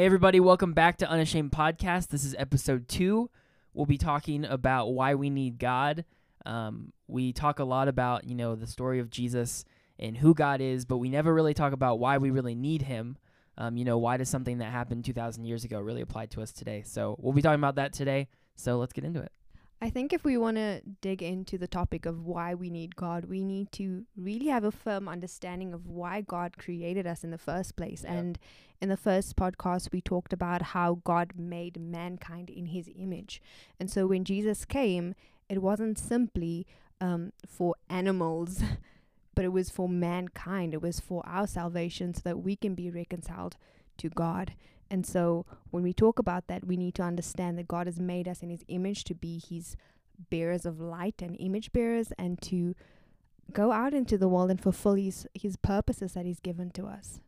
Hey, 0.00 0.06
everybody, 0.06 0.40
welcome 0.40 0.72
back 0.72 0.96
to 0.96 1.10
Unashamed 1.10 1.52
Podcast. 1.52 2.08
This 2.08 2.24
is 2.24 2.34
episode 2.38 2.88
two. 2.88 3.28
We'll 3.74 3.84
be 3.84 3.98
talking 3.98 4.46
about 4.46 4.94
why 4.94 5.14
we 5.14 5.28
need 5.28 5.58
God. 5.58 6.06
Um, 6.46 6.94
we 7.06 7.34
talk 7.34 7.58
a 7.58 7.64
lot 7.64 7.86
about, 7.86 8.24
you 8.24 8.34
know, 8.34 8.54
the 8.54 8.66
story 8.66 8.98
of 8.98 9.10
Jesus 9.10 9.62
and 9.98 10.16
who 10.16 10.32
God 10.32 10.62
is, 10.62 10.86
but 10.86 10.96
we 10.96 11.10
never 11.10 11.34
really 11.34 11.52
talk 11.52 11.74
about 11.74 11.98
why 11.98 12.16
we 12.16 12.30
really 12.30 12.54
need 12.54 12.80
Him. 12.80 13.18
Um, 13.58 13.76
you 13.76 13.84
know, 13.84 13.98
why 13.98 14.16
does 14.16 14.30
something 14.30 14.56
that 14.56 14.72
happened 14.72 15.04
2,000 15.04 15.44
years 15.44 15.64
ago 15.64 15.78
really 15.78 16.00
apply 16.00 16.24
to 16.28 16.40
us 16.40 16.50
today? 16.50 16.82
So 16.82 17.16
we'll 17.20 17.34
be 17.34 17.42
talking 17.42 17.60
about 17.60 17.74
that 17.74 17.92
today. 17.92 18.28
So 18.56 18.78
let's 18.78 18.94
get 18.94 19.04
into 19.04 19.20
it. 19.20 19.32
I 19.82 19.88
think 19.88 20.12
if 20.12 20.24
we 20.24 20.36
want 20.36 20.58
to 20.58 20.82
dig 21.00 21.22
into 21.22 21.56
the 21.56 21.66
topic 21.66 22.04
of 22.04 22.26
why 22.26 22.54
we 22.54 22.68
need 22.68 22.96
God, 22.96 23.24
we 23.24 23.42
need 23.42 23.72
to 23.72 24.04
really 24.14 24.48
have 24.48 24.64
a 24.64 24.70
firm 24.70 25.08
understanding 25.08 25.72
of 25.72 25.86
why 25.86 26.20
God 26.20 26.58
created 26.58 27.06
us 27.06 27.24
in 27.24 27.30
the 27.30 27.38
first 27.38 27.76
place. 27.76 28.02
Yeah. 28.04 28.12
And 28.12 28.38
in 28.82 28.90
the 28.90 28.96
first 28.98 29.36
podcast, 29.36 29.90
we 29.90 30.02
talked 30.02 30.34
about 30.34 30.60
how 30.60 31.00
God 31.04 31.32
made 31.34 31.80
mankind 31.80 32.50
in 32.50 32.66
his 32.66 32.90
image. 32.94 33.40
And 33.78 33.90
so 33.90 34.06
when 34.06 34.24
Jesus 34.24 34.66
came, 34.66 35.14
it 35.48 35.62
wasn't 35.62 35.98
simply 35.98 36.66
um, 37.00 37.32
for 37.48 37.74
animals, 37.88 38.62
but 39.34 39.46
it 39.46 39.52
was 39.52 39.70
for 39.70 39.88
mankind. 39.88 40.74
It 40.74 40.82
was 40.82 41.00
for 41.00 41.26
our 41.26 41.46
salvation 41.46 42.12
so 42.12 42.20
that 42.24 42.42
we 42.42 42.54
can 42.54 42.74
be 42.74 42.90
reconciled 42.90 43.56
to 43.96 44.10
God. 44.10 44.52
And 44.90 45.06
so 45.06 45.46
when 45.70 45.82
we 45.82 45.92
talk 45.92 46.18
about 46.18 46.48
that, 46.48 46.66
we 46.66 46.76
need 46.76 46.94
to 46.96 47.02
understand 47.02 47.58
that 47.58 47.68
God 47.68 47.86
has 47.86 48.00
made 48.00 48.26
us 48.26 48.42
in 48.42 48.50
his 48.50 48.64
image 48.68 49.04
to 49.04 49.14
be 49.14 49.38
his 49.48 49.76
bearers 50.28 50.66
of 50.66 50.80
light 50.80 51.22
and 51.22 51.36
image 51.38 51.72
bearers 51.72 52.12
and 52.18 52.40
to 52.42 52.74
go 53.52 53.72
out 53.72 53.94
into 53.94 54.18
the 54.18 54.28
world 54.28 54.50
and 54.50 54.60
fulfill 54.60 54.94
his, 54.94 55.26
his 55.34 55.56
purposes 55.56 56.12
that 56.12 56.26
he's 56.26 56.40
given 56.40 56.70
to 56.70 56.86
us. 56.86 57.20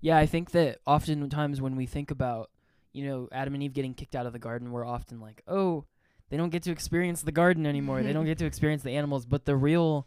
Yeah, 0.00 0.18
I 0.18 0.26
think 0.26 0.50
that 0.50 0.80
oftentimes 0.86 1.60
when 1.60 1.76
we 1.76 1.86
think 1.86 2.10
about, 2.10 2.50
you 2.92 3.06
know, 3.06 3.28
Adam 3.32 3.54
and 3.54 3.62
Eve 3.62 3.72
getting 3.72 3.94
kicked 3.94 4.14
out 4.14 4.26
of 4.26 4.32
the 4.32 4.38
garden, 4.38 4.70
we're 4.70 4.86
often 4.86 5.20
like, 5.20 5.42
oh, 5.48 5.84
they 6.28 6.36
don't 6.36 6.50
get 6.50 6.62
to 6.64 6.72
experience 6.72 7.22
the 7.22 7.32
garden 7.32 7.66
anymore. 7.66 8.02
they 8.02 8.12
don't 8.12 8.24
get 8.26 8.38
to 8.38 8.46
experience 8.46 8.82
the 8.82 8.96
animals. 8.96 9.26
But 9.26 9.44
the 9.44 9.56
real 9.56 10.06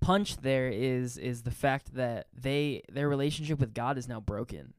punch 0.00 0.38
there 0.38 0.68
is 0.68 1.18
is 1.18 1.42
the 1.42 1.50
fact 1.50 1.94
that 1.94 2.26
they 2.34 2.82
their 2.90 3.08
relationship 3.08 3.60
with 3.60 3.74
God 3.74 3.98
is 3.98 4.08
now 4.08 4.20
broken. 4.20 4.74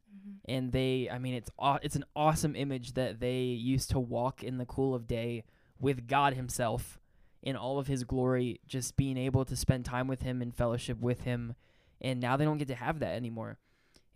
And 0.52 0.71
they, 0.71 1.09
I 1.11 1.17
mean, 1.17 1.33
it's 1.33 1.49
aw- 1.57 1.80
it's 1.81 1.95
an 1.95 2.05
awesome 2.16 2.55
image 2.55 2.94
that 2.94 3.19
they 3.19 3.41
used 3.41 3.89
to 3.91 3.99
walk 3.99 4.44
in 4.44 4.58
the 4.58 4.66
cool 4.66 4.93
of 4.93 5.08
day 5.08 5.43
with 5.80 6.08
God 6.08 6.33
Himself 6.33 6.99
in 7.41 7.55
all 7.55 7.80
of 7.80 7.88
His 7.88 8.03
glory, 8.03 8.59
just 8.67 8.97
being 8.97 9.17
able 9.17 9.45
to 9.45 9.55
spend 9.55 9.85
time 9.85 10.08
with 10.08 10.21
Him 10.21 10.41
and 10.41 10.53
fellowship 10.53 10.99
with 10.99 11.21
Him. 11.21 11.55
And 12.02 12.19
now 12.19 12.38
they 12.38 12.45
don't 12.45 12.58
get 12.58 12.67
to 12.67 12.75
have 12.75 12.99
that 12.99 13.16
anymore 13.16 13.58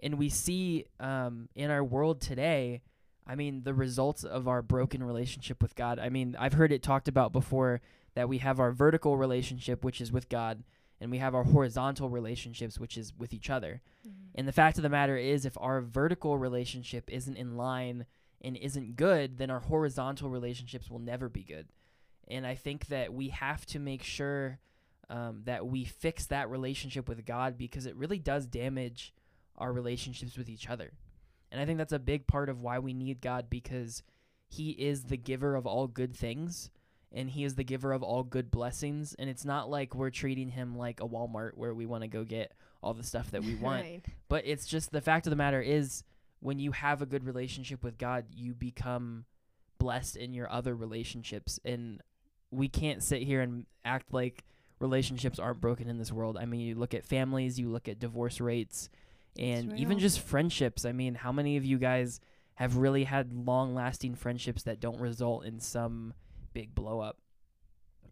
and 0.01 0.17
we 0.17 0.29
see 0.29 0.85
um, 0.99 1.49
in 1.55 1.71
our 1.71 1.83
world 1.83 2.21
today 2.21 2.81
i 3.27 3.35
mean 3.35 3.63
the 3.63 3.73
results 3.73 4.23
of 4.23 4.47
our 4.47 4.61
broken 4.61 5.03
relationship 5.03 5.61
with 5.61 5.75
god 5.75 5.99
i 5.99 6.09
mean 6.09 6.35
i've 6.39 6.53
heard 6.53 6.71
it 6.71 6.83
talked 6.83 7.07
about 7.07 7.31
before 7.31 7.81
that 8.13 8.29
we 8.29 8.37
have 8.39 8.59
our 8.59 8.71
vertical 8.71 9.17
relationship 9.17 9.83
which 9.83 10.01
is 10.01 10.11
with 10.11 10.29
god 10.29 10.63
and 11.01 11.11
we 11.11 11.17
have 11.17 11.35
our 11.35 11.43
horizontal 11.43 12.09
relationships 12.09 12.79
which 12.79 12.97
is 12.97 13.13
with 13.17 13.33
each 13.33 13.49
other. 13.49 13.81
And 14.35 14.47
the 14.47 14.53
fact 14.53 14.77
of 14.77 14.83
the 14.83 14.89
matter 14.89 15.17
is 15.17 15.45
if 15.45 15.57
our 15.59 15.81
vertical 15.81 16.37
relationship 16.37 17.09
isn't 17.11 17.37
in 17.37 17.57
line 17.57 18.05
and 18.41 18.57
isn't 18.57 18.95
good 18.95 19.37
then 19.37 19.49
our 19.49 19.59
horizontal 19.59 20.29
relationships 20.29 20.89
will 20.89 20.99
never 20.99 21.29
be 21.29 21.43
good. 21.43 21.67
And 22.27 22.45
i 22.45 22.55
think 22.55 22.87
that 22.87 23.13
we 23.13 23.29
have 23.29 23.65
to 23.67 23.79
make 23.79 24.03
sure 24.03 24.59
um, 25.09 25.41
that 25.45 25.67
we 25.67 25.85
fix 25.85 26.25
that 26.27 26.49
relationship 26.49 27.07
with 27.07 27.25
god 27.25 27.57
because 27.57 27.85
it 27.85 27.95
really 27.95 28.17
does 28.17 28.47
damage 28.47 29.13
our 29.57 29.71
relationships 29.71 30.37
with 30.37 30.49
each 30.49 30.69
other. 30.69 30.91
And 31.51 31.61
I 31.61 31.65
think 31.65 31.77
that's 31.77 31.93
a 31.93 31.99
big 31.99 32.27
part 32.27 32.49
of 32.49 32.61
why 32.61 32.79
we 32.79 32.93
need 32.93 33.21
God 33.21 33.49
because 33.49 34.03
He 34.47 34.71
is 34.71 35.05
the 35.05 35.17
giver 35.17 35.55
of 35.55 35.65
all 35.65 35.87
good 35.87 36.15
things 36.15 36.69
and 37.11 37.29
He 37.29 37.43
is 37.43 37.55
the 37.55 37.63
giver 37.63 37.93
of 37.93 38.03
all 38.03 38.23
good 38.23 38.51
blessings. 38.51 39.15
And 39.17 39.29
it's 39.29 39.45
not 39.45 39.69
like 39.69 39.95
we're 39.95 40.09
treating 40.09 40.49
Him 40.49 40.77
like 40.77 41.01
a 41.01 41.07
Walmart 41.07 41.51
where 41.55 41.73
we 41.73 41.85
want 41.85 42.03
to 42.03 42.07
go 42.07 42.23
get 42.23 42.53
all 42.81 42.93
the 42.93 43.03
stuff 43.03 43.31
that 43.31 43.43
we 43.43 43.55
want. 43.61 43.83
Right. 43.83 44.05
But 44.27 44.43
it's 44.45 44.65
just 44.65 44.91
the 44.91 45.01
fact 45.01 45.25
of 45.27 45.31
the 45.31 45.37
matter 45.37 45.61
is 45.61 46.03
when 46.39 46.59
you 46.59 46.71
have 46.71 47.01
a 47.01 47.05
good 47.05 47.25
relationship 47.25 47.83
with 47.83 47.97
God, 47.97 48.25
you 48.33 48.53
become 48.53 49.25
blessed 49.79 50.15
in 50.15 50.33
your 50.33 50.51
other 50.51 50.75
relationships. 50.75 51.59
And 51.65 52.01
we 52.51 52.67
can't 52.67 53.03
sit 53.03 53.23
here 53.23 53.41
and 53.41 53.65
act 53.83 54.13
like 54.13 54.43
relationships 54.79 55.39
aren't 55.39 55.61
broken 55.61 55.89
in 55.89 55.97
this 55.97 56.11
world. 56.11 56.37
I 56.37 56.45
mean, 56.45 56.61
you 56.61 56.75
look 56.75 56.93
at 56.93 57.05
families, 57.05 57.59
you 57.59 57.69
look 57.69 57.87
at 57.87 57.99
divorce 57.99 58.39
rates, 58.41 58.89
and 59.37 59.77
even 59.77 59.99
just 59.99 60.19
friendships. 60.19 60.85
I 60.85 60.91
mean, 60.91 61.15
how 61.15 61.31
many 61.31 61.57
of 61.57 61.65
you 61.65 61.77
guys 61.77 62.19
have 62.55 62.77
really 62.77 63.03
had 63.03 63.33
long 63.33 63.75
lasting 63.75 64.15
friendships 64.15 64.63
that 64.63 64.79
don't 64.79 64.99
result 64.99 65.45
in 65.45 65.59
some 65.59 66.13
big 66.55 66.73
blow 66.73 66.99
up? 67.01 67.17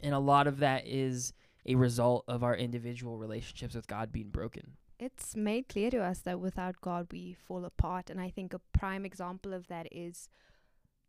And 0.02 0.14
a 0.14 0.20
lot 0.20 0.46
of 0.48 0.60
that 0.60 0.86
is 0.86 1.34
a 1.66 1.76
result 1.76 2.26
of 2.28 2.44
our 2.44 2.56
individual 2.56 3.18
relationships 3.18 3.74
with 3.74 3.88
God 3.88 4.12
being 4.12 4.30
broken. 4.30 4.74
It's 5.00 5.36
made 5.36 5.68
clear 5.70 5.90
to 5.92 6.04
us 6.04 6.20
that 6.20 6.40
without 6.40 6.76
God, 6.82 7.08
we 7.12 7.34
fall 7.34 7.66
apart. 7.66 8.10
And 8.10 8.20
I 8.22 8.30
think 8.30 8.54
a 8.54 8.60
prime 8.78 9.06
example 9.06 9.54
of 9.54 9.68
that 9.68 9.88
is 9.92 10.28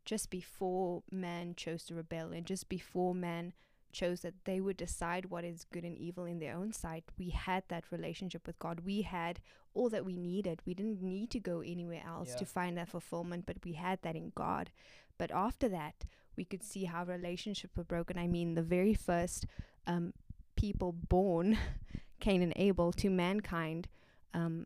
just 0.05 0.29
before 0.29 1.03
man 1.11 1.53
chose 1.55 1.83
to 1.85 1.95
rebel 1.95 2.31
and 2.31 2.45
just 2.45 2.69
before 2.69 3.13
man 3.13 3.53
chose 3.91 4.21
that 4.21 4.33
they 4.45 4.59
would 4.59 4.77
decide 4.77 5.25
what 5.25 5.43
is 5.45 5.65
good 5.71 5.85
and 5.85 5.97
evil 5.97 6.25
in 6.25 6.39
their 6.39 6.55
own 6.55 6.71
sight, 6.73 7.05
we 7.17 7.29
had 7.29 7.63
that 7.69 7.91
relationship 7.91 8.45
with 8.47 8.59
God. 8.59 8.81
We 8.81 9.01
had 9.03 9.39
all 9.73 9.89
that 9.89 10.05
we 10.05 10.17
needed. 10.17 10.61
We 10.65 10.73
didn't 10.73 11.01
need 11.01 11.29
to 11.31 11.39
go 11.39 11.61
anywhere 11.61 12.03
else 12.05 12.31
Yeah. 12.31 12.37
to 12.37 12.45
find 12.45 12.77
that 12.77 12.89
fulfillment, 12.89 13.45
but 13.45 13.57
we 13.63 13.73
had 13.73 14.01
that 14.01 14.15
in 14.15 14.31
God. 14.35 14.69
But 15.17 15.31
after 15.31 15.69
that, 15.69 16.05
we 16.37 16.45
could 16.45 16.63
see 16.63 16.85
how 16.85 17.03
relationships 17.03 17.75
were 17.77 17.83
broken. 17.83 18.17
I 18.17 18.27
mean, 18.27 18.55
the 18.55 18.61
very 18.61 18.93
first 18.93 19.45
um, 19.87 20.13
people 20.55 20.91
born, 20.91 21.57
Cain 22.19 22.41
and 22.41 22.53
Abel, 22.55 22.91
to 22.93 23.09
mankind, 23.09 23.87
um, 24.33 24.65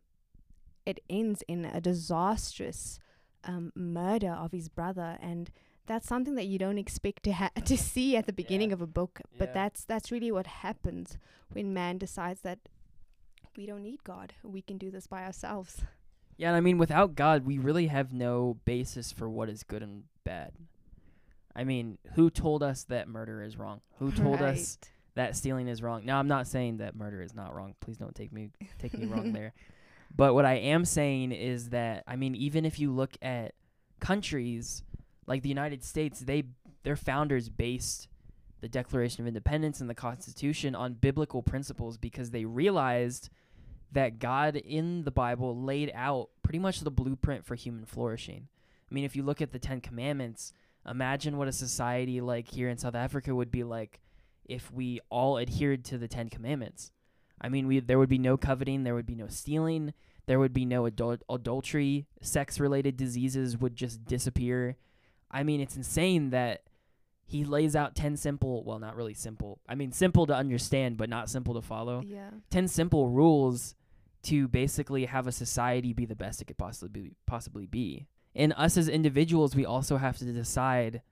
it 0.86 1.00
ends 1.08 1.42
in 1.46 1.64
a 1.64 1.80
disastrous 1.80 2.98
um, 3.44 3.72
murder 3.74 4.32
of 4.32 4.52
his 4.52 4.68
brother, 4.68 5.16
and 5.20 5.50
that's 5.86 6.06
something 6.06 6.34
that 6.36 6.46
you 6.46 6.58
don't 6.58 6.78
expect 6.78 7.22
to 7.24 7.32
ha- 7.32 7.50
to 7.64 7.76
see 7.76 8.16
at 8.16 8.26
the 8.26 8.32
beginning 8.32 8.70
Yeah. 8.70 8.74
of 8.74 8.80
a 8.82 8.86
book. 8.86 9.20
Yeah. 9.32 9.36
But 9.38 9.54
that's 9.54 9.84
that's 9.84 10.10
really 10.10 10.32
what 10.32 10.46
happens 10.46 11.18
when 11.52 11.72
man 11.74 11.98
decides 11.98 12.40
that 12.42 12.58
we 13.56 13.66
don't 13.66 13.82
need 13.82 14.04
God. 14.04 14.34
We 14.42 14.62
can 14.62 14.78
do 14.78 14.90
this 14.90 15.06
by 15.06 15.24
ourselves. 15.24 15.82
Yeah, 16.36 16.48
and 16.48 16.56
I 16.56 16.60
mean, 16.60 16.78
without 16.78 17.14
God, 17.14 17.44
we 17.44 17.58
really 17.58 17.88
have 17.88 18.12
no 18.12 18.56
basis 18.64 19.12
for 19.12 19.28
what 19.28 19.48
is 19.50 19.62
good 19.62 19.82
and 19.82 20.04
bad. 20.24 20.52
I 21.54 21.64
mean, 21.64 21.98
who 22.14 22.30
told 22.30 22.62
us 22.62 22.84
that 22.84 23.08
murder 23.08 23.42
is 23.42 23.56
wrong? 23.56 23.80
Who 23.98 24.12
told 24.12 24.40
us 24.40 24.78
that 25.14 25.36
stealing 25.36 25.68
is 25.68 25.82
wrong? 25.82 26.04
Now, 26.04 26.18
I'm 26.18 26.28
not 26.28 26.46
saying 26.46 26.78
that 26.78 26.94
murder 26.94 27.22
is 27.22 27.34
not 27.34 27.54
wrong. 27.54 27.74
Please 27.80 27.98
don't 27.98 28.14
take 28.14 28.32
me 28.32 28.50
take 28.78 28.96
me 28.96 29.06
wrong 29.06 29.32
there. 29.34 29.52
But 30.14 30.34
what 30.34 30.44
I 30.44 30.54
am 30.54 30.84
saying 30.84 31.32
is 31.32 31.70
that 31.70 32.04
I 32.06 32.16
mean, 32.16 32.34
even 32.34 32.64
if 32.64 32.78
you 32.78 32.92
look 32.92 33.16
at 33.22 33.54
countries 34.00 34.82
like 35.26 35.42
the 35.42 35.48
United 35.48 35.84
States, 35.84 36.20
they 36.20 36.44
their 36.82 36.96
founders 36.96 37.48
based 37.48 38.08
the 38.60 38.68
Declaration 38.68 39.22
of 39.22 39.28
Independence 39.28 39.80
and 39.80 39.88
the 39.88 39.94
Constitution 39.94 40.74
on 40.74 40.94
biblical 40.94 41.42
principles 41.42 41.96
because 41.96 42.30
they 42.30 42.44
realized 42.44 43.30
that 43.92 44.18
God 44.18 44.56
in 44.56 45.04
the 45.04 45.10
Bible 45.10 45.60
laid 45.62 45.90
out 45.94 46.28
pretty 46.42 46.58
much 46.58 46.80
the 46.80 46.90
blueprint 46.90 47.44
for 47.44 47.54
human 47.54 47.84
flourishing. 47.84 48.48
I 48.90 48.94
mean, 48.94 49.04
if 49.04 49.16
you 49.16 49.22
look 49.22 49.40
at 49.40 49.52
the 49.52 49.58
10 49.58 49.80
commandments, 49.80 50.52
imagine 50.88 51.36
what 51.36 51.48
a 51.48 51.52
society 51.52 52.20
like 52.20 52.48
here 52.48 52.68
in 52.68 52.78
South 52.78 52.94
Africa 52.94 53.34
would 53.34 53.50
be 53.50 53.64
like 53.64 54.00
if 54.44 54.72
we 54.72 55.00
all 55.10 55.38
adhered 55.38 55.84
to 55.86 55.98
the 55.98 56.08
10 56.08 56.28
commandments. 56.28 56.90
I 57.40 57.48
mean, 57.48 57.66
we 57.66 57.80
there 57.80 57.98
would 57.98 58.08
be 58.08 58.18
no 58.18 58.36
coveting, 58.36 58.84
there 58.84 58.94
would 58.94 59.06
be 59.06 59.14
no 59.14 59.28
stealing, 59.28 59.94
there 60.26 60.38
would 60.38 60.52
be 60.52 60.64
no 60.64 60.82
adul- 60.84 61.22
adultery, 61.30 62.06
sex-related 62.20 62.96
diseases 62.96 63.56
would 63.56 63.76
just 63.76 64.04
disappear. 64.04 64.76
I 65.30 65.42
mean, 65.42 65.60
it's 65.60 65.76
insane 65.76 66.30
that 66.30 66.64
he 67.24 67.44
lays 67.44 67.76
out 67.76 67.94
10 67.94 68.16
simple, 68.16 68.64
well, 68.64 68.80
not 68.80 68.96
really 68.96 69.14
simple. 69.14 69.60
I 69.68 69.76
mean, 69.76 69.92
simple 69.92 70.26
to 70.26 70.34
understand, 70.34 70.96
but 70.96 71.08
not 71.08 71.30
simple 71.30 71.54
to 71.54 71.62
follow. 71.62 72.02
Yeah. 72.04 72.30
10 72.50 72.66
simple 72.68 73.08
rules 73.08 73.76
to 74.24 74.48
basically 74.48 75.04
have 75.06 75.26
a 75.26 75.32
society 75.32 75.92
be 75.92 76.04
the 76.04 76.16
best 76.16 76.42
it 76.42 76.46
could 76.46 76.58
possibly 76.58 76.88
be, 76.88 77.12
possibly 77.26 77.66
be. 77.66 78.06
And 78.34 78.54
us 78.56 78.76
as 78.76 78.88
individuals, 78.88 79.56
we 79.56 79.64
also 79.64 79.96
have 79.96 80.18
to 80.18 80.24
decide 80.24 81.02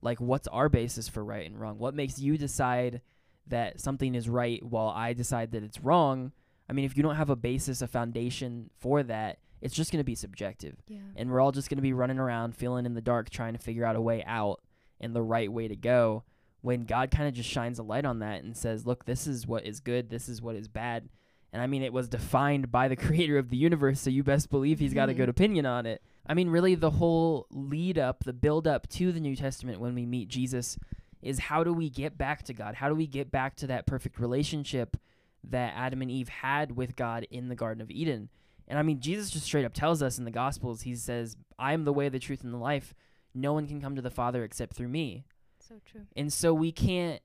like 0.00 0.20
what's 0.20 0.46
our 0.48 0.68
basis 0.68 1.08
for 1.08 1.24
right 1.24 1.46
and 1.46 1.60
wrong? 1.60 1.78
What 1.78 1.94
makes 1.94 2.18
you 2.18 2.38
decide 2.38 3.00
that 3.48 3.80
something 3.80 4.14
is 4.14 4.28
right 4.28 4.64
while 4.64 4.88
I 4.88 5.12
decide 5.12 5.52
that 5.52 5.64
it's 5.64 5.80
wrong? 5.80 6.32
I 6.68 6.72
mean, 6.72 6.84
if 6.84 6.96
you 6.96 7.02
don't 7.02 7.16
have 7.16 7.30
a 7.30 7.36
basis, 7.36 7.82
a 7.82 7.88
foundation 7.88 8.70
for 8.78 9.02
that, 9.02 9.38
it's 9.60 9.74
just 9.74 9.90
going 9.90 10.00
to 10.00 10.04
be 10.04 10.14
subjective. 10.14 10.76
Yeah. 10.86 10.98
And 11.16 11.30
we're 11.30 11.40
all 11.40 11.52
just 11.52 11.68
going 11.68 11.78
to 11.78 11.82
be 11.82 11.92
running 11.92 12.18
around 12.18 12.54
feeling 12.54 12.86
in 12.86 12.94
the 12.94 13.00
dark 13.00 13.30
trying 13.30 13.54
to 13.54 13.58
figure 13.58 13.84
out 13.84 13.96
a 13.96 14.00
way 14.00 14.22
out 14.24 14.60
and 15.00 15.14
the 15.14 15.22
right 15.22 15.50
way 15.50 15.66
to 15.68 15.76
go 15.76 16.24
when 16.60 16.84
God 16.84 17.10
kind 17.10 17.28
of 17.28 17.34
just 17.34 17.48
shines 17.48 17.78
a 17.78 17.82
light 17.82 18.04
on 18.04 18.18
that 18.18 18.42
and 18.42 18.56
says, 18.56 18.86
"Look, 18.86 19.04
this 19.04 19.26
is 19.26 19.46
what 19.46 19.64
is 19.64 19.80
good, 19.80 20.10
this 20.10 20.28
is 20.28 20.42
what 20.42 20.56
is 20.56 20.68
bad." 20.68 21.08
And 21.52 21.62
I 21.62 21.66
mean, 21.66 21.82
it 21.82 21.92
was 21.92 22.08
defined 22.08 22.70
by 22.70 22.88
the 22.88 22.96
creator 22.96 23.38
of 23.38 23.50
the 23.50 23.56
universe, 23.56 24.00
so 24.00 24.10
you 24.10 24.22
best 24.22 24.50
believe 24.50 24.78
he's 24.78 24.94
got 24.94 25.08
a 25.08 25.14
good 25.14 25.22
mm-hmm. 25.22 25.30
opinion 25.30 25.66
on 25.66 25.86
it. 25.86 26.02
I 26.28 26.34
mean, 26.34 26.50
really, 26.50 26.74
the 26.74 26.90
whole 26.90 27.46
lead 27.50 27.98
up, 27.98 28.24
the 28.24 28.32
build 28.32 28.66
up 28.66 28.88
to 28.90 29.12
the 29.12 29.20
New 29.20 29.34
Testament 29.34 29.80
when 29.80 29.94
we 29.94 30.04
meet 30.04 30.28
Jesus 30.28 30.78
is 31.22 31.38
how 31.38 31.64
do 31.64 31.72
we 31.72 31.90
get 31.90 32.18
back 32.18 32.42
to 32.44 32.52
God? 32.52 32.74
How 32.74 32.88
do 32.88 32.94
we 32.94 33.06
get 33.06 33.30
back 33.30 33.56
to 33.56 33.66
that 33.68 33.86
perfect 33.86 34.20
relationship 34.20 34.96
that 35.44 35.72
Adam 35.74 36.02
and 36.02 36.10
Eve 36.10 36.28
had 36.28 36.76
with 36.76 36.96
God 36.96 37.26
in 37.30 37.48
the 37.48 37.54
Garden 37.54 37.80
of 37.80 37.90
Eden? 37.90 38.28
And 38.68 38.78
I 38.78 38.82
mean, 38.82 39.00
Jesus 39.00 39.30
just 39.30 39.46
straight 39.46 39.64
up 39.64 39.72
tells 39.72 40.02
us 40.02 40.18
in 40.18 40.24
the 40.24 40.30
Gospels, 40.30 40.82
he 40.82 40.94
says, 40.94 41.36
I 41.58 41.72
am 41.72 41.84
the 41.84 41.92
way, 41.92 42.08
the 42.08 42.18
truth, 42.18 42.44
and 42.44 42.52
the 42.52 42.58
life. 42.58 42.94
No 43.34 43.54
one 43.54 43.66
can 43.66 43.80
come 43.80 43.96
to 43.96 44.02
the 44.02 44.10
Father 44.10 44.44
except 44.44 44.76
through 44.76 44.88
me. 44.88 45.24
So 45.66 45.76
true. 45.84 46.02
And 46.16 46.32
so 46.32 46.52
we 46.52 46.72
can't 46.72 47.22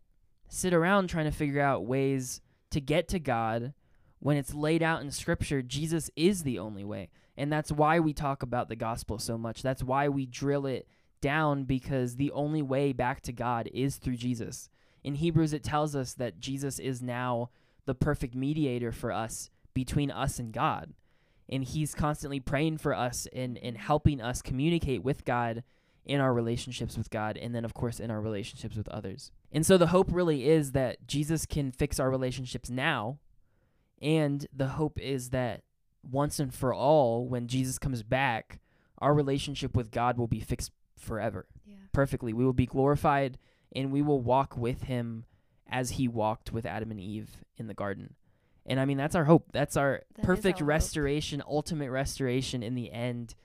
sit 0.47 0.73
around 0.73 1.07
trying 1.07 1.25
to 1.25 1.31
figure 1.31 1.61
out 1.61 1.85
ways 1.85 2.41
to 2.71 2.79
get 2.79 3.07
to 3.09 3.19
God 3.19 3.73
when 4.19 4.37
it's 4.37 4.53
laid 4.53 4.81
out 4.81 5.01
in 5.01 5.11
Scripture. 5.11 5.61
Jesus 5.61 6.09
is 6.15 6.43
the 6.43 6.59
only 6.59 6.83
way. 6.83 7.09
And 7.37 7.51
that's 7.51 7.71
why 7.71 7.99
we 7.99 8.13
talk 8.13 8.43
about 8.43 8.69
the 8.69 8.75
gospel 8.75 9.17
so 9.17 9.37
much. 9.37 9.61
That's 9.61 9.83
why 9.83 10.07
we 10.07 10.25
drill 10.25 10.65
it 10.65 10.87
down 11.21 11.63
because 11.63 12.15
the 12.15 12.31
only 12.31 12.61
way 12.61 12.93
back 12.93 13.21
to 13.21 13.31
God 13.31 13.69
is 13.73 13.97
through 13.97 14.17
Jesus. 14.17 14.69
In 15.03 15.15
Hebrews, 15.15 15.53
it 15.53 15.63
tells 15.63 15.95
us 15.95 16.13
that 16.15 16.39
Jesus 16.39 16.79
is 16.79 17.01
now 17.01 17.49
the 17.85 17.95
perfect 17.95 18.35
mediator 18.35 18.91
for 18.91 19.11
us 19.11 19.49
between 19.73 20.11
us 20.11 20.39
and 20.39 20.53
God. 20.53 20.93
And 21.49 21.63
he's 21.63 21.95
constantly 21.95 22.39
praying 22.39 22.77
for 22.77 22.93
us 22.93 23.27
and, 23.33 23.57
and 23.57 23.77
helping 23.77 24.21
us 24.21 24.41
communicate 24.41 25.03
with 25.03 25.25
God 25.25 25.63
in 26.05 26.19
our 26.19 26.33
relationships 26.33 26.97
with 26.97 27.09
God, 27.09 27.37
and 27.37 27.55
then, 27.55 27.63
of 27.63 27.73
course, 27.73 27.99
in 27.99 28.11
our 28.11 28.19
relationships 28.19 28.75
with 28.75 28.89
others. 28.89 29.31
And 29.51 29.65
so 29.65 29.77
the 29.77 29.87
hope 29.87 30.07
really 30.11 30.49
is 30.49 30.73
that 30.73 31.07
Jesus 31.07 31.45
can 31.45 31.71
fix 31.71 31.99
our 31.99 32.09
relationships 32.09 32.69
now. 32.69 33.19
And 34.01 34.45
the 34.53 34.67
hope 34.67 34.99
is 34.99 35.29
that 35.29 35.61
once 36.09 36.39
and 36.39 36.53
for 36.53 36.73
all, 36.73 37.25
when 37.27 37.47
Jesus 37.47 37.79
comes 37.79 38.03
back, 38.03 38.59
our 38.99 39.13
relationship 39.13 39.75
with 39.75 39.91
God 39.91 40.17
will 40.17 40.27
be 40.27 40.39
fixed 40.39 40.71
forever, 40.97 41.47
Yeah. 41.65 41.75
perfectly. 41.91 42.33
We 42.33 42.45
will 42.45 42.53
be 42.53 42.65
glorified 42.65 43.37
and 43.75 43.91
we 43.91 44.01
will 44.01 44.21
walk 44.21 44.55
with 44.57 44.83
him 44.83 45.25
as 45.67 45.91
he 45.91 46.07
walked 46.07 46.51
with 46.53 46.65
Adam 46.65 46.91
and 46.91 46.99
Eve 46.99 47.43
in 47.57 47.67
the 47.67 47.73
garden. 47.73 48.15
And 48.65 48.79
I 48.79 48.85
mean, 48.85 48.97
that's 48.97 49.15
our 49.15 49.25
hope. 49.25 49.51
That's 49.51 49.75
our 49.75 50.03
That 50.15 50.23
perfect 50.23 50.59
our 50.61 50.65
hope. 50.65 50.69
restoration, 50.69 51.41
ultimate 51.47 51.89
restoration 51.89 52.63
in 52.63 52.75
the 52.75 52.91
end 52.91 53.35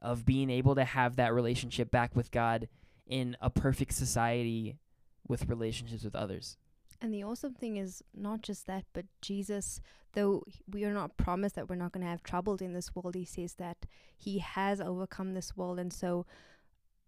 of 0.00 0.24
being 0.24 0.50
able 0.50 0.74
to 0.74 0.84
have 0.84 1.16
that 1.16 1.32
relationship 1.32 1.90
back 1.90 2.16
with 2.16 2.30
God 2.30 2.68
in 3.06 3.36
a 3.40 3.50
perfect 3.50 3.92
society 3.92 4.78
with 5.28 5.48
relationships 5.48 6.02
with 6.04 6.16
others. 6.16 6.56
And 7.00 7.12
the 7.12 7.22
awesome 7.22 7.54
thing 7.54 7.76
is 7.76 8.02
not 8.14 8.40
just 8.42 8.66
that, 8.66 8.84
but 8.92 9.04
Jesus, 9.20 9.80
though 10.14 10.44
we 10.70 10.84
are 10.84 10.92
not 10.92 11.16
promised 11.16 11.54
that 11.56 11.68
we're 11.68 11.74
not 11.76 11.92
going 11.92 12.04
to 12.04 12.10
have 12.10 12.22
troubles 12.22 12.60
in 12.60 12.72
this 12.72 12.94
world, 12.94 13.14
he 13.14 13.24
says 13.24 13.54
that 13.54 13.76
he 14.16 14.38
has 14.38 14.80
overcome 14.80 15.34
this 15.34 15.56
world. 15.56 15.78
And 15.78 15.92
so, 15.92 16.26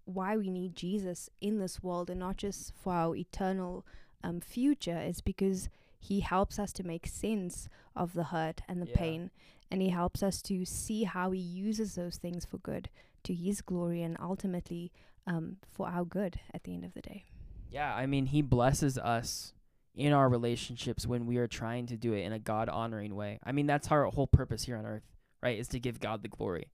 why 0.04 0.36
we 0.36 0.50
need 0.50 0.76
Jesus 0.76 1.28
in 1.40 1.58
this 1.58 1.82
world 1.82 2.10
and 2.10 2.20
not 2.20 2.36
just 2.36 2.72
for 2.74 2.92
our 2.92 3.16
eternal 3.16 3.84
um, 4.22 4.40
future 4.40 5.00
is 5.00 5.20
because 5.20 5.68
he 5.98 6.20
helps 6.20 6.58
us 6.58 6.72
to 6.74 6.84
make 6.84 7.06
sense 7.08 7.68
of 7.96 8.12
the 8.12 8.24
hurt 8.24 8.60
and 8.68 8.80
the 8.80 8.86
Yeah. 8.88 8.96
pain. 8.96 9.30
And 9.70 9.82
he 9.82 9.88
helps 9.88 10.22
us 10.22 10.40
to 10.42 10.64
see 10.64 11.04
how 11.04 11.32
he 11.32 11.40
uses 11.40 11.96
those 11.96 12.18
things 12.18 12.44
for 12.44 12.58
good, 12.58 12.88
to 13.24 13.34
his 13.34 13.60
glory, 13.62 14.02
and 14.02 14.16
ultimately 14.20 14.92
um, 15.26 15.56
for 15.68 15.88
our 15.88 16.04
good 16.04 16.38
at 16.54 16.62
the 16.62 16.72
end 16.74 16.84
of 16.84 16.94
the 16.94 17.02
day. 17.02 17.24
Yeah, 17.68 17.92
I 17.92 18.06
mean, 18.06 18.26
he 18.26 18.42
blesses 18.42 18.96
us 18.96 19.52
in 19.96 20.12
our 20.12 20.28
relationships 20.28 21.06
when 21.06 21.26
we 21.26 21.38
are 21.38 21.46
trying 21.46 21.86
to 21.86 21.96
do 21.96 22.12
it 22.12 22.20
in 22.20 22.32
a 22.32 22.38
God 22.38 22.68
honoring 22.68 23.14
way. 23.14 23.38
I 23.42 23.52
mean, 23.52 23.66
that's 23.66 23.90
our 23.90 24.04
whole 24.04 24.26
purpose 24.26 24.64
here 24.64 24.76
on 24.76 24.84
earth, 24.84 25.10
right? 25.42 25.58
Is 25.58 25.68
to 25.68 25.80
give 25.80 26.00
God 26.00 26.22
the 26.22 26.28
glory 26.28 26.68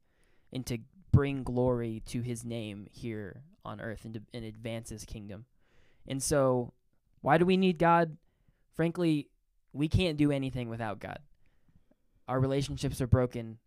and 0.53 0.67
to 0.67 0.79
bring 1.13 1.45
glory 1.45 2.03
to 2.07 2.21
his 2.21 2.45
name 2.45 2.89
here 2.91 3.43
on 3.65 3.81
earth 3.81 4.05
and 4.05 4.15
to 4.15 4.23
and 4.35 4.45
advance 4.45 4.91
his 4.91 5.05
kingdom. 5.05 5.45
And 6.09 6.21
so, 6.21 6.73
why 7.21 7.39
do 7.39 7.47
we 7.47 7.57
need 7.57 7.79
God? 7.79 8.17
Frankly, 8.75 9.29
we 9.73 9.89
can't 9.89 10.17
do 10.17 10.33
anything 10.33 10.69
without 10.69 10.99
God. 10.99 11.21
Our 12.27 12.41
relationships 12.41 13.01
are 13.01 13.07
broken. 13.07 13.59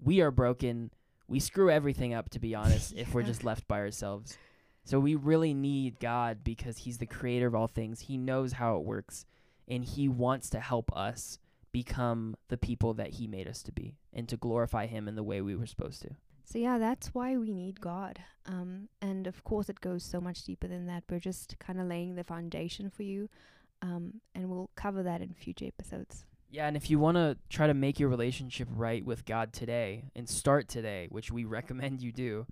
We 0.00 0.20
are 0.20 0.30
broken. 0.30 0.92
We 1.26 1.40
screw 1.40 1.70
everything 1.70 2.14
up, 2.14 2.28
to 2.30 2.38
be 2.38 2.54
honest, 2.54 2.94
if 2.96 3.12
we're 3.12 3.22
just 3.22 3.42
left 3.50 3.66
by 3.66 3.80
ourselves. 3.80 4.36
So 4.84 4.98
we 4.98 5.14
really 5.14 5.54
need 5.54 6.00
God 6.00 6.38
because 6.42 6.78
He's 6.78 6.98
the 6.98 7.06
creator 7.06 7.46
of 7.46 7.54
all 7.54 7.68
things. 7.68 8.00
He 8.00 8.16
knows 8.16 8.52
how 8.52 8.76
it 8.76 8.84
works, 8.84 9.24
and 9.68 9.84
He 9.84 10.08
wants 10.08 10.50
to 10.50 10.60
help 10.60 10.94
us 10.96 11.38
become 11.72 12.36
the 12.48 12.56
people 12.56 12.94
that 12.94 13.10
He 13.10 13.26
made 13.26 13.46
us 13.46 13.62
to 13.64 13.72
be 13.72 13.96
and 14.12 14.28
to 14.28 14.36
glorify 14.36 14.86
Him 14.86 15.06
in 15.06 15.14
the 15.14 15.22
way 15.22 15.40
we 15.40 15.54
were 15.54 15.66
supposed 15.66 16.02
to. 16.02 16.10
So 16.44 16.58
yeah, 16.58 16.78
that's 16.78 17.14
why 17.14 17.36
we 17.36 17.52
need 17.52 17.80
God. 17.80 18.18
Um, 18.46 18.88
and 19.00 19.28
of 19.28 19.44
course, 19.44 19.68
it 19.68 19.80
goes 19.80 20.02
so 20.02 20.20
much 20.20 20.42
deeper 20.42 20.66
than 20.66 20.86
that. 20.86 21.04
We're 21.08 21.20
just 21.20 21.56
kind 21.60 21.80
of 21.80 21.86
laying 21.86 22.16
the 22.16 22.24
foundation 22.24 22.90
for 22.90 23.04
you, 23.04 23.28
um, 23.82 24.14
and 24.34 24.50
we'll 24.50 24.70
cover 24.74 25.04
that 25.04 25.20
in 25.20 25.32
future 25.34 25.66
episodes. 25.66 26.24
Yeah, 26.50 26.66
and 26.66 26.76
if 26.76 26.90
you 26.90 26.98
want 26.98 27.16
to 27.16 27.36
try 27.48 27.68
to 27.68 27.74
make 27.74 28.00
your 28.00 28.08
relationship 28.08 28.66
right 28.74 29.04
with 29.04 29.24
God 29.24 29.52
today 29.52 30.06
and 30.16 30.28
start 30.28 30.68
today, 30.68 31.06
which 31.10 31.30
we 31.30 31.44
recommend 31.58 32.02
you 32.02 32.10
do, 32.10 32.46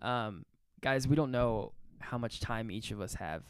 um, 0.00 0.46
guys, 0.86 1.08
we 1.08 1.16
don't 1.16 1.32
know 1.32 1.72
how 1.98 2.16
much 2.16 2.38
time 2.38 2.70
each 2.70 2.92
of 2.92 3.00
us 3.00 3.14
have. 3.14 3.42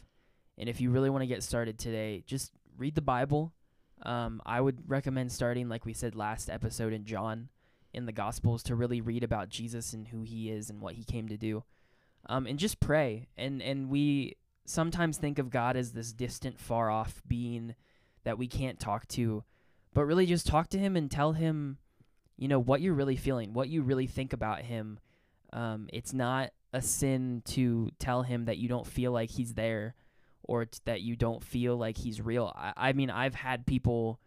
And 0.57 0.67
if 0.67 0.81
you 0.81 0.89
really 0.89 1.11
want 1.11 1.21
to 1.21 1.27
get 1.27 1.43
started 1.43 1.77
today, 1.77 2.23
just 2.25 2.51
read 2.79 2.95
the 2.95 3.01
Bible. 3.01 3.53
Um, 4.01 4.41
I 4.43 4.59
would 4.59 4.89
recommend 4.89 5.31
starting, 5.31 5.69
like 5.69 5.85
we 5.85 5.93
said 5.93 6.15
last 6.15 6.49
episode, 6.49 6.93
in 6.93 7.05
John 7.05 7.49
in 7.93 8.07
the 8.07 8.11
Gospels 8.11 8.63
to 8.63 8.75
really 8.75 9.01
read 9.01 9.23
about 9.23 9.49
Jesus 9.49 9.93
and 9.93 10.07
who 10.07 10.23
he 10.23 10.49
is 10.49 10.71
and 10.71 10.81
what 10.81 10.95
he 10.95 11.03
came 11.03 11.27
to 11.27 11.37
do. 11.37 11.63
Um, 12.27 12.47
and 12.47 12.57
just 12.57 12.79
pray. 12.79 13.27
And, 13.37 13.61
and 13.61 13.91
we 13.91 14.37
sometimes 14.65 15.19
think 15.19 15.37
of 15.37 15.51
God 15.51 15.77
as 15.77 15.91
this 15.91 16.13
distant, 16.13 16.59
far 16.59 16.89
off 16.89 17.21
being 17.27 17.75
that 18.23 18.39
we 18.39 18.47
can't 18.47 18.79
talk 18.79 19.07
to 19.09 19.43
but 19.93 20.05
really 20.05 20.25
just 20.25 20.45
talk 20.45 20.69
to 20.69 20.77
him 20.77 20.95
and 20.95 21.09
tell 21.09 21.33
him 21.33 21.77
you 22.35 22.47
know 22.47 22.59
what 22.59 22.81
you're 22.81 22.93
really 22.93 23.15
feeling 23.15 23.53
what 23.53 23.69
you 23.69 23.81
really 23.81 24.05
think 24.05 24.33
about 24.33 24.61
him 24.61 24.99
um, 25.53 25.87
it's 25.93 26.13
not 26.13 26.51
a 26.73 26.81
sin 26.81 27.41
to 27.45 27.89
tell 27.99 28.23
him 28.23 28.45
that 28.45 28.57
you 28.57 28.67
don't 28.67 28.85
feel 28.85 29.11
like 29.11 29.29
he's 29.29 29.53
there 29.53 29.95
or 30.43 30.65
t- 30.65 30.79
that 30.85 31.01
you 31.01 31.15
don't 31.15 31.43
feel 31.43 31.77
like 31.77 31.97
he's 31.97 32.21
real. 32.21 32.53
I, 32.55 32.73
I 32.75 32.93
mean 32.93 33.09
i've 33.09 33.35
had 33.35 33.65
people 33.65 34.19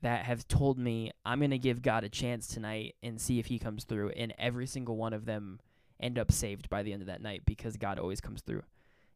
that 0.00 0.24
have 0.24 0.48
told 0.48 0.78
me 0.78 1.12
i'm 1.24 1.38
going 1.38 1.50
to 1.50 1.58
give 1.58 1.80
god 1.80 2.02
a 2.02 2.08
chance 2.08 2.48
tonight 2.48 2.96
and 3.04 3.20
see 3.20 3.38
if 3.38 3.46
he 3.46 3.58
comes 3.58 3.84
through 3.84 4.10
and 4.10 4.34
every 4.36 4.66
single 4.66 4.96
one 4.96 5.12
of 5.12 5.26
them 5.26 5.60
end 6.00 6.18
up 6.18 6.32
saved 6.32 6.68
by 6.68 6.82
the 6.82 6.92
end 6.92 7.02
of 7.02 7.06
that 7.06 7.22
night 7.22 7.42
because 7.46 7.76
god 7.76 7.98
always 7.98 8.20
comes 8.20 8.42
through. 8.42 8.62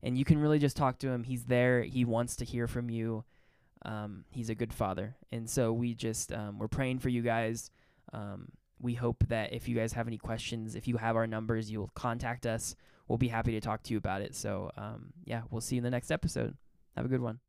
And 0.03 0.17
you 0.17 0.25
can 0.25 0.38
really 0.38 0.59
just 0.59 0.76
talk 0.76 0.99
to 0.99 1.09
him. 1.09 1.25
He's 1.25 1.45
there. 1.45 1.83
He 1.83 2.05
wants 2.05 2.37
to 2.37 2.45
hear 2.45 2.67
from 2.67 2.91
you. 2.91 3.25
Um, 3.85 4.25
he's 4.31 4.50
a 4.50 4.55
good 4.55 4.73
father, 4.73 5.17
and 5.31 5.49
so 5.49 5.73
we 5.73 5.95
just 5.95 6.33
um, 6.33 6.59
we're 6.59 6.69
praying 6.69 6.99
for 6.99 7.09
you 7.09 7.23
guys. 7.23 7.71
Um, 8.12 8.49
we 8.80 8.95
hope 8.95 9.25
that 9.28 9.52
if 9.52 9.68
you 9.68 9.76
guys 9.76 9.92
have 9.95 10.06
any 10.06 10.18
questions, 10.18 10.75
if 10.75 10.87
you 10.87 10.97
have 10.97 11.16
our 11.16 11.26
numbers, 11.26 11.71
you'll 11.71 11.90
contact 11.95 12.47
us. 12.47 12.76
We'll 13.09 13.18
be 13.18 13.28
happy 13.28 13.52
to 13.52 13.61
talk 13.61 13.83
to 13.85 13.92
you 13.92 13.99
about 13.99 14.23
it. 14.23 14.35
So, 14.35 14.71
um, 14.76 15.12
yeah, 15.25 15.42
we'll 15.50 15.61
see 15.61 15.76
you 15.76 15.80
in 15.80 15.85
the 15.85 15.90
next 15.90 16.11
episode. 16.11 16.56
Have 16.97 17.04
a 17.04 17.09
good 17.09 17.21
one. 17.21 17.40